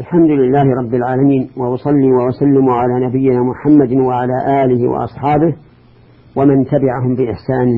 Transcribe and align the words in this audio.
الحمد 0.00 0.30
لله 0.30 0.62
رب 0.62 0.94
العالمين 0.94 1.50
وأصلي 1.56 2.12
وأسلم 2.12 2.68
على 2.70 3.06
نبينا 3.06 3.42
محمد 3.42 3.92
وعلى 3.92 4.64
آله 4.64 4.88
وأصحابه 4.88 5.54
ومن 6.36 6.64
تبعهم 6.64 7.14
بإحسان 7.14 7.68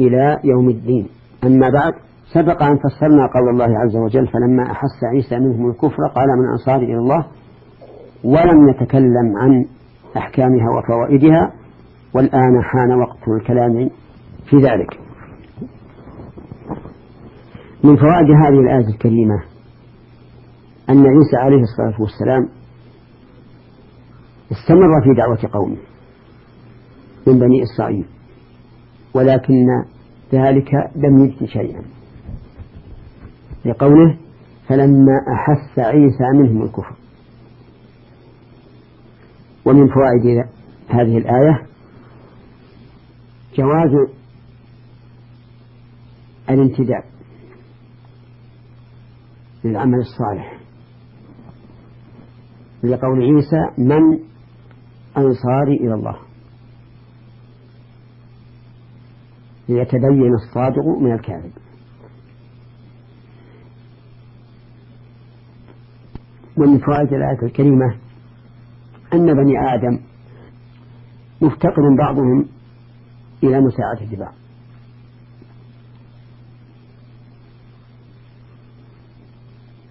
إلى 0.00 0.38
يوم 0.44 0.68
الدين. 0.68 1.06
أما 1.44 1.70
بعد 1.70 1.92
سبق 2.34 2.62
أن 2.62 2.76
فسرنا 2.76 3.26
قول 3.26 3.48
الله 3.48 3.78
عز 3.78 3.96
وجل 3.96 4.26
فلما 4.26 4.62
أحس 4.62 5.04
عيسى 5.12 5.38
منهم 5.38 5.70
الكفر 5.70 6.02
قال 6.14 6.26
من 6.38 6.48
أنصار 6.50 6.76
إلى 6.76 6.98
الله؟ 6.98 7.26
ولم 8.24 8.70
نتكلم 8.70 9.36
عن 9.36 9.64
أحكامها 10.16 10.68
وفوائدها 10.78 11.52
والآن 12.14 12.62
حان 12.62 12.92
وقت 13.00 13.28
الكلام 13.28 13.90
في 14.50 14.56
ذلك. 14.56 14.98
من 17.84 17.96
فوائد 17.96 18.30
هذه 18.30 18.60
الآية 18.60 18.88
الكريمة 18.88 19.53
أن 20.90 21.06
عيسى 21.06 21.36
عليه 21.36 21.62
الصلاة 21.62 22.00
والسلام 22.02 22.48
استمر 24.52 25.02
في 25.04 25.14
دعوة 25.16 25.52
قومه 25.52 25.76
من 27.26 27.38
بني 27.38 27.62
إسرائيل 27.62 28.06
ولكن 29.14 29.66
ذلك 30.32 30.70
لم 30.96 31.18
يجد 31.24 31.44
شيئا. 31.44 31.82
لقوله 33.64 34.18
فلما 34.68 35.12
أحس 35.34 35.78
عيسى 35.78 36.24
منهم 36.34 36.62
الكفر 36.62 36.96
ومن 39.64 39.88
فوائد 39.88 40.48
هذه 40.88 41.18
الآية 41.18 41.66
جواز 43.56 44.08
الانتداب 46.50 47.04
للعمل 49.64 49.98
الصالح. 49.98 50.63
لقول 52.84 53.22
عيسى 53.22 53.82
من 53.82 54.18
أنصاري 55.16 55.76
إلى 55.80 55.94
الله. 55.94 56.16
ليتبين 59.68 60.34
الصادق 60.34 60.86
من 61.00 61.12
الكاذب. 61.12 61.52
ومن 66.56 66.78
فوائد 66.78 67.12
الآية 67.12 67.42
الكريمة 67.42 67.96
أن 69.12 69.34
بني 69.34 69.74
آدم 69.74 69.98
مفتقر 71.40 71.96
بعضهم 71.98 72.46
إلى 73.42 73.60
مساعدة 73.60 74.16
بعض 74.16 74.34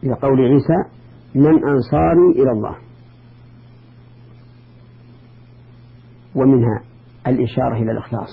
إلى 0.03 0.14
قول 0.14 0.41
عيسى 0.41 1.02
من 1.36 1.67
أنصاري 1.70 2.31
إلى 2.36 2.52
الله. 2.52 2.76
ومنها 6.36 6.84
الإشارة 7.28 7.76
إلى 7.76 7.92
الإخلاص. 7.92 8.30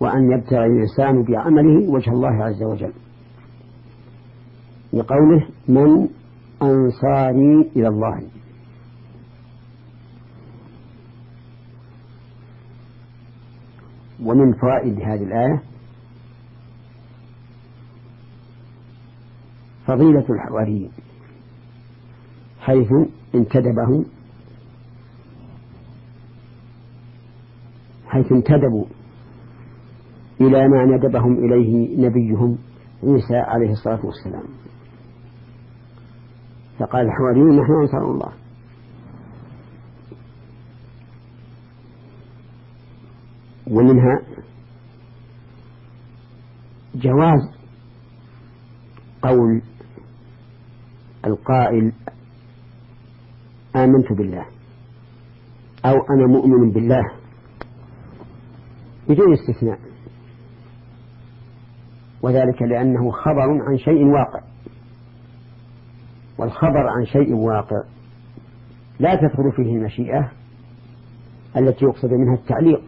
وأن 0.00 0.32
يبتغي 0.32 0.66
الإنسان 0.66 1.22
بعمله 1.22 1.90
وجه 1.90 2.10
الله 2.10 2.44
عز 2.44 2.62
وجل. 2.62 2.92
لقوله 4.92 5.48
من 5.68 6.08
أنصاري 6.62 7.70
إلى 7.76 7.88
الله. 7.88 8.22
ومن 14.24 14.52
فوائد 14.52 15.00
هذه 15.00 15.22
الآية 15.22 15.71
فضيلة 19.92 20.24
الحواريين 20.30 20.90
حيث 22.60 22.88
انتدبهم 23.34 24.04
حيث 28.06 28.32
انتدبوا 28.32 28.84
إلى 30.40 30.68
ما 30.68 30.84
ندبهم 30.84 31.44
إليه 31.44 31.96
نبيهم 32.08 32.58
عيسى 33.04 33.36
عليه 33.36 33.72
الصلاة 33.72 34.06
والسلام. 34.06 34.44
فقال 36.78 37.06
الحواريون 37.06 37.60
نحن 37.60 37.72
أنصار 37.72 38.10
الله. 38.10 38.32
ومنها 43.66 44.22
جواز 46.94 47.62
قول 49.22 49.62
القائل 51.26 51.92
آمنت 53.76 54.12
بالله 54.12 54.46
أو 55.84 55.94
أنا 56.10 56.26
مؤمن 56.26 56.70
بالله 56.70 57.12
بدون 59.08 59.32
استثناء. 59.32 59.78
وذلك 62.22 62.62
لأنه 62.62 63.10
خبر 63.10 63.62
عن 63.68 63.78
شيء 63.78 64.04
واقع. 64.06 64.40
والخبر 66.38 66.88
عن 66.88 67.04
شيء 67.04 67.34
واقع 67.34 67.82
لا 69.00 69.14
تدخل 69.14 69.52
فيه 69.56 69.76
المشيئة 69.76 70.32
التي 71.56 71.84
يقصد 71.84 72.10
منها 72.12 72.34
التعليق 72.34 72.82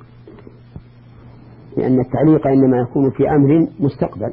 لأن 1.76 2.00
التعليق 2.00 2.46
إنما 2.46 2.78
يكون 2.78 3.10
في 3.10 3.30
أمر 3.30 3.68
مستقبل. 3.80 4.32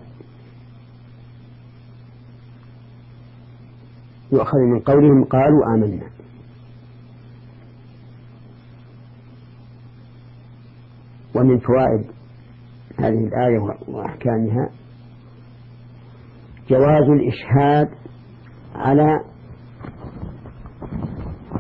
يؤخذ 4.32 4.58
من 4.58 4.80
قولهم 4.80 5.24
قالوا 5.24 5.76
آمنا. 5.76 6.10
ومن 11.36 11.60
فوائد 11.60 12.12
هذه 13.00 13.28
الآية 13.28 13.60
وأحكامها 13.88 14.70
جواز 16.70 17.10
الإشهاد 17.10 17.90
على 18.76 19.20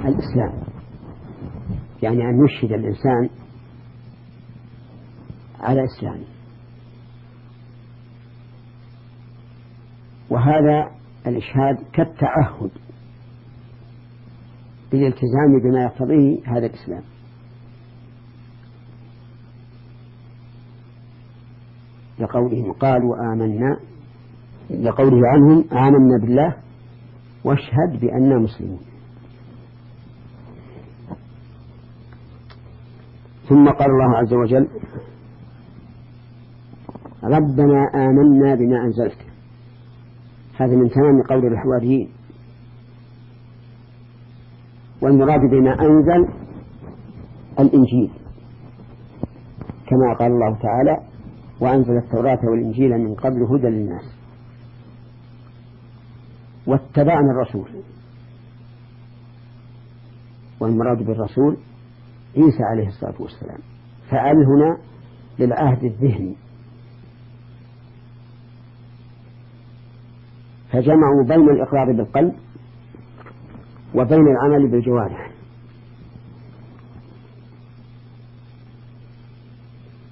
الإسلام. 0.06 0.64
يعني 2.04 2.22
أن 2.22 2.46
يشهد 2.46 2.72
الإنسان 2.72 3.30
على 5.60 5.84
إسلامه. 5.84 6.26
وهذا 10.30 11.01
الإشهاد 11.28 11.78
كالتعهد 11.94 12.72
بالالتزام 14.92 15.60
بما 15.64 15.84
يقتضيه 15.84 16.40
هذا 16.46 16.66
الإسلام. 16.66 17.04
لقولهم 22.20 22.72
قالوا 22.72 23.34
آمنا 23.34 23.80
لقوله 24.70 25.28
عنهم 25.28 25.66
آمنا 25.72 26.18
بالله 26.22 26.56
واشهد 27.44 28.00
بأننا 28.02 28.38
مسلمون. 28.38 28.80
ثم 33.50 33.70
قال 33.70 33.88
الله 33.90 34.18
عز 34.18 34.34
وجل 34.34 34.68
ربنا 37.24 37.90
آمنا 37.96 38.56
بما 38.56 38.86
أنزلت. 38.86 39.31
هذا 40.62 40.76
من 40.76 40.90
تمام 40.90 41.22
قول 41.22 41.54
الحواريين. 41.54 42.10
والمراد 45.02 45.40
بما 45.40 45.72
أنزل 45.72 46.34
الإنجيل 47.60 48.12
كما 49.88 50.14
قال 50.20 50.32
الله 50.32 50.58
تعالى 50.62 50.98
وأنزل 51.60 51.98
التوراة 51.98 52.40
والإنجيل 52.44 52.92
من 52.92 53.16
قبل 53.16 53.44
هدى 53.44 53.68
للناس. 53.68 54.16
واتبعنا 56.68 57.32
الرسول. 57.32 57.70
والمراد 60.60 60.98
بالرسول 60.98 61.58
عيسى 62.38 62.64
عليه 62.64 62.88
الصلاة 62.88 63.22
والسلام. 63.22 63.60
فعل 64.10 64.36
هنا 64.36 64.78
للعهد 65.40 65.84
الذهني. 65.84 66.36
فجمعوا 70.72 71.24
بين 71.28 71.50
الإقرار 71.50 71.92
بالقلب 71.92 72.36
وبين 73.96 74.20
العمل 74.28 74.72
بالجوارح. 74.72 75.32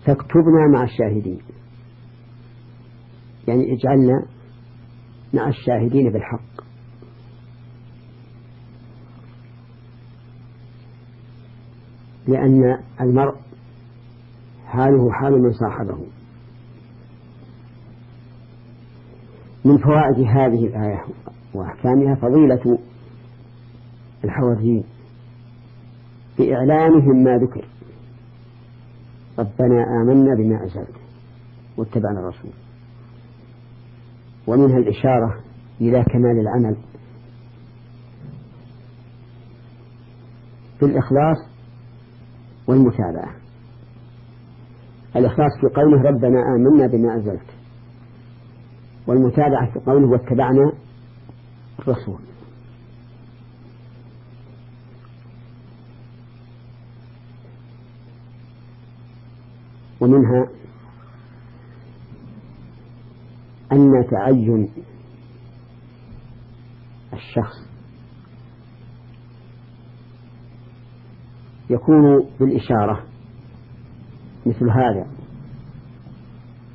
فاكتبنا 0.05 0.67
مع 0.73 0.83
الشاهدين. 0.83 1.39
يعني 3.47 3.73
اجعلنا 3.73 4.25
مع 5.33 5.47
الشاهدين 5.47 6.11
بالحق. 6.11 6.69
لأن 12.27 12.77
المرء 13.01 13.35
حاله 14.65 15.11
حال 15.11 15.41
من 15.41 15.51
صاحبه. 15.51 16.18
من 19.65 19.77
فوائد 19.77 20.27
هذه 20.27 20.65
الآية 20.67 21.03
وأحكامها 21.53 22.15
فضيلة 22.15 22.79
الحواريين 24.23 24.83
بإعلانهم 26.39 27.23
ما 27.23 27.37
ذكر. 27.37 27.65
ربنا 29.39 29.83
آمنا 30.01 30.35
بما 30.35 30.63
أنزلت 30.63 30.95
واتبعنا 31.77 32.19
الرسول. 32.19 32.51
ومنها 34.47 34.77
الإشارة 34.77 35.35
إلى 35.81 36.03
كمال 36.03 36.39
العمل. 36.39 36.77
بالإخلاص 40.81 41.37
والمتابعة. 42.67 43.35
الإخلاص 45.15 45.51
في 45.61 45.75
قوله 45.75 46.01
ربنا 46.01 46.39
آمنا 46.55 46.87
بما 46.87 47.13
أنزلت. 47.13 47.58
والمتابعة 49.09 49.71
في 49.73 49.79
قوله 49.79 50.07
واتبعنا 50.07 50.71
الرسول. 51.79 52.19
ومنها 60.01 60.47
أن 63.71 64.05
تعين 64.11 64.69
الشخص 67.13 67.69
يكون 71.69 72.25
بالإشارة 72.39 73.03
مثل 74.45 74.69
هذا 74.69 75.07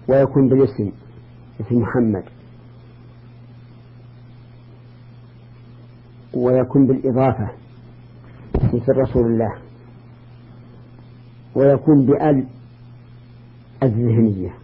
ويكون 0.09 0.49
بالاسم. 0.49 1.04
مثل 1.61 1.75
محمد. 1.75 2.25
ويكون 6.35 6.87
بالإضافة 6.87 7.49
مثل 8.55 8.97
رسول 8.97 9.27
الله. 9.27 9.59
ويكون 11.55 12.07
بأل 12.07 12.47
الذهنية. 13.83 14.55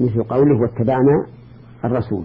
مثل 0.00 0.22
قوله 0.22 0.60
واتبعنا 0.60 1.26
الرسول. 1.84 2.24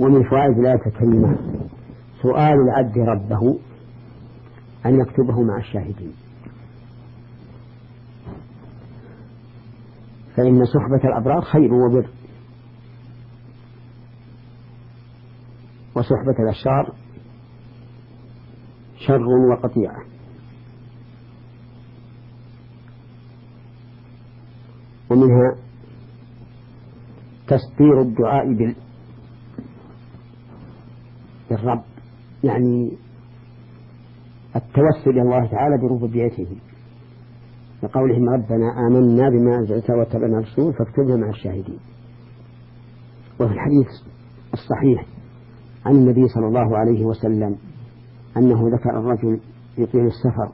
ومن 0.00 0.22
فوائد 0.22 0.58
الآية 0.58 0.86
الكريمة. 0.86 1.38
سؤال 2.22 2.54
العبد 2.68 2.98
ربه 2.98 3.58
أن 4.86 5.00
يكتبه 5.00 5.42
مع 5.42 5.58
الشاهدين. 5.58 6.12
فإن 10.36 10.64
صحبة 10.64 11.08
الأبرار 11.08 11.40
خير 11.40 11.74
وبر. 11.74 12.08
وصحبة 15.94 16.36
الأشرار 16.38 16.94
شر 18.98 19.28
وقطيعة. 19.52 20.02
ومنها 25.10 25.56
تسطير 27.46 28.00
الدعاء 28.00 28.54
بال 28.54 28.76
بالرب. 31.50 31.89
يعني 32.44 32.92
التوسل 34.56 35.10
إلى 35.10 35.22
الله 35.22 35.46
تعالى 35.46 35.78
بربوبيته 35.82 36.46
لقولهم 37.82 38.28
ربنا 38.28 38.86
آمنا 38.86 39.28
بما 39.30 39.56
أنزلت 39.56 39.90
واتبعنا 39.90 40.38
الرسول 40.38 40.72
فاكتبنا 40.72 41.16
مع 41.16 41.28
الشاهدين. 41.28 41.78
وفي 43.40 43.52
الحديث 43.52 43.88
الصحيح 44.54 45.06
عن 45.86 45.94
النبي 45.94 46.28
صلى 46.28 46.46
الله 46.46 46.78
عليه 46.78 47.04
وسلم 47.04 47.56
أنه 48.36 48.68
ذكر 48.68 48.90
الرجل 48.98 49.40
يطيل 49.78 50.06
السفر 50.06 50.52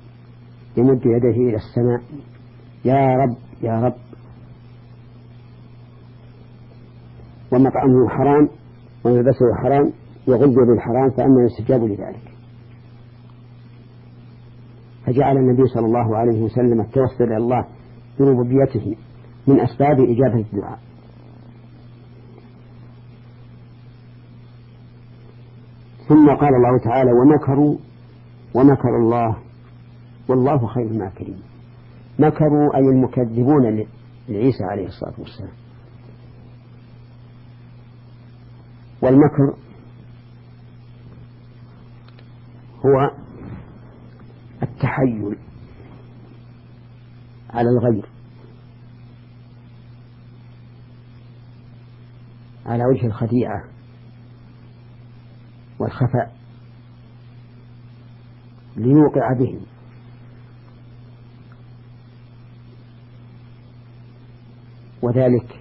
يمد 0.77 1.01
يديه 1.07 1.49
إلى 1.49 1.57
السماء 1.57 2.03
يا 2.85 3.17
رب 3.17 3.37
يا 3.63 3.81
رب. 3.81 3.95
ومطعمه 7.53 8.09
حرام 8.09 8.49
وملبسه 9.05 9.55
حرام 9.63 9.93
يغذ 10.29 10.55
بالحرام 10.55 11.11
فأما 11.11 11.45
يستجاب 11.45 11.85
لذلك. 11.85 12.33
فجعل 15.07 15.37
النبي 15.37 15.67
صلى 15.67 15.87
الله 15.87 16.17
عليه 16.17 16.43
وسلم 16.43 16.81
التوسل 16.81 17.25
إلى 17.25 17.37
الله 17.37 17.67
بربوبيته 18.19 18.97
من 19.47 19.61
أسباب 19.61 20.01
إجابة 20.01 20.45
الدعاء. 20.53 20.79
ثم 26.09 26.29
قال 26.29 26.55
الله 26.55 26.79
تعالى 26.85 27.11
ومكروا 27.13 27.77
ومكر 28.55 28.97
الله 28.97 29.37
والله 30.29 30.67
خير 30.67 30.87
الماكرين. 30.87 31.39
مكروا 32.19 32.77
أي 32.77 32.81
المكذبون 32.81 33.87
لعيسى 34.29 34.65
عليه 34.65 34.87
الصلاة 34.87 35.15
والسلام. 35.19 35.53
والمكر 39.03 39.66
هو 42.87 43.11
التحيل 44.63 45.39
على 47.51 47.69
الغير 47.69 48.09
على 52.67 52.85
وجه 52.85 53.07
الخديعة 53.07 53.65
والخفاء 55.79 56.37
ليوقع 58.77 59.33
بهم. 59.39 59.61
وذلك 65.03 65.61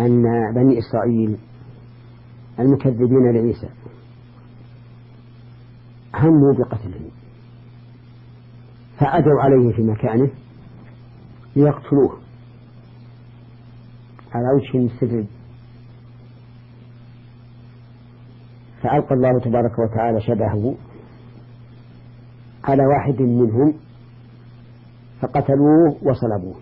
أن 0.00 0.22
بني 0.54 0.78
إسرائيل 0.78 1.38
المكذبين 2.58 3.32
لعيسى 3.34 3.79
هموا 6.20 6.54
بقتله 6.58 7.10
فأتوا 8.98 9.40
عليه 9.40 9.72
في 9.72 9.82
مكانه 9.82 10.30
ليقتلوه. 11.56 12.18
على 14.32 14.46
وجه 14.56 14.78
السرد 14.78 15.26
فألقى 18.82 19.14
الله 19.14 19.40
تبارك 19.40 19.78
وتعالى 19.78 20.20
شبهه 20.20 20.74
على 22.64 22.82
واحد 22.86 23.22
منهم 23.22 23.74
فقتلوه 25.20 25.96
وصلبوه. 26.02 26.54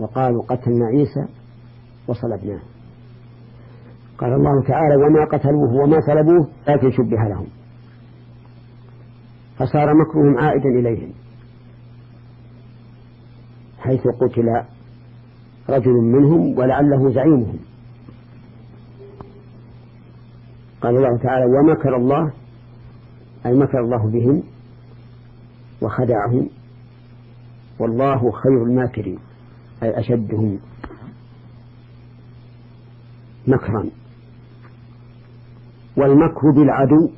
وقالوا 0.00 0.42
قتلنا 0.42 0.86
عيسى 0.86 1.32
وصلبناه. 2.08 2.60
قال 4.18 4.32
الله 4.32 4.62
تعالى 4.62 4.96
وما 4.96 5.24
قتلوه 5.24 5.74
وما 5.82 6.00
صلبوه 6.00 6.48
لكن 6.68 6.90
شبه 6.90 7.28
لهم. 7.28 7.46
فصار 9.58 9.94
مكرهم 9.94 10.38
عائدا 10.38 10.68
إليهم. 10.68 11.12
حيث 13.78 14.00
قتل 14.00 14.64
رجل 15.70 15.92
منهم 15.92 16.58
ولعله 16.58 17.10
زعيمهم. 17.12 17.58
قال 20.80 20.96
الله 20.96 21.18
تعالى 21.22 21.44
ومكر 21.44 21.96
الله 21.96 22.32
أي 23.46 23.52
مكر 23.52 23.80
الله 23.80 24.10
بهم 24.10 24.42
وخدعهم 25.82 26.48
والله 27.78 28.30
خير 28.30 28.62
الماكرين 28.62 29.18
أي 29.82 29.98
أشدهم 29.98 30.58
مكرا. 33.46 33.90
والمكر 35.96 36.50
بالعدو 36.50 37.10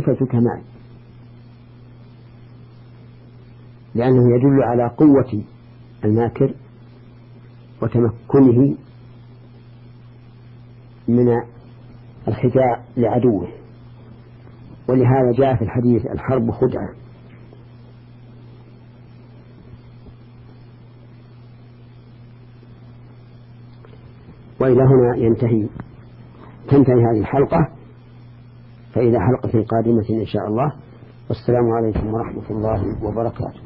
صفة 0.00 0.26
كمال. 0.26 0.62
لأنه 3.94 4.36
يدل 4.36 4.62
على 4.62 4.88
قوة 4.88 5.44
الماكر 6.04 6.54
وتمكنه 7.82 8.76
من 11.08 11.42
الخداع 12.28 12.84
لعدوه. 12.96 13.48
ولهذا 14.88 15.32
جاء 15.38 15.56
في 15.56 15.62
الحديث 15.62 16.06
الحرب 16.06 16.50
خدعة. 16.50 16.88
وإلى 24.60 24.82
هنا 24.82 25.16
ينتهي 25.16 25.68
تنتهي 26.68 26.94
هذه 26.94 27.20
الحلقة. 27.20 27.75
فإلى 28.96 29.20
حلقة 29.20 29.64
قادمة 29.68 30.08
إن 30.10 30.26
شاء 30.26 30.46
الله. 30.46 30.72
والسلام 31.28 31.70
عليكم 31.70 32.14
ورحمة 32.14 32.50
الله 32.50 33.04
وبركاته. 33.04 33.65